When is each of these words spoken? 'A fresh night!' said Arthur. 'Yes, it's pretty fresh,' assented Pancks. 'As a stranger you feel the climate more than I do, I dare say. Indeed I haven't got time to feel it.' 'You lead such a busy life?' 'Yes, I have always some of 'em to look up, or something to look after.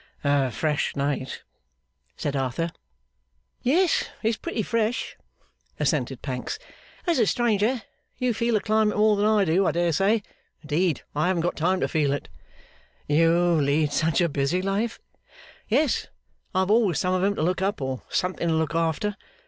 'A 0.23 0.49
fresh 0.49 0.95
night!' 0.95 1.43
said 2.17 2.35
Arthur. 2.35 2.71
'Yes, 3.61 4.05
it's 4.23 4.35
pretty 4.35 4.63
fresh,' 4.63 5.15
assented 5.79 6.23
Pancks. 6.23 6.57
'As 7.05 7.19
a 7.19 7.27
stranger 7.27 7.83
you 8.17 8.33
feel 8.33 8.55
the 8.55 8.61
climate 8.61 8.97
more 8.97 9.15
than 9.15 9.27
I 9.27 9.45
do, 9.45 9.67
I 9.67 9.71
dare 9.71 9.91
say. 9.91 10.23
Indeed 10.63 11.03
I 11.15 11.27
haven't 11.27 11.43
got 11.43 11.55
time 11.55 11.81
to 11.81 11.87
feel 11.87 12.13
it.' 12.13 12.29
'You 13.07 13.29
lead 13.31 13.93
such 13.93 14.21
a 14.21 14.27
busy 14.27 14.63
life?' 14.63 14.99
'Yes, 15.67 16.07
I 16.55 16.61
have 16.61 16.71
always 16.71 16.97
some 16.97 17.13
of 17.13 17.23
'em 17.23 17.35
to 17.35 17.43
look 17.43 17.61
up, 17.61 17.79
or 17.79 18.01
something 18.09 18.47
to 18.47 18.55
look 18.55 18.73
after. 18.73 19.15